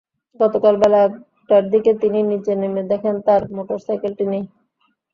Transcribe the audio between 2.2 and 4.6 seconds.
নিচে নেমে দেখেন তাঁর মোটরসাইকেলটি নেই।